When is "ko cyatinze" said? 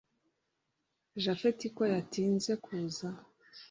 1.75-2.51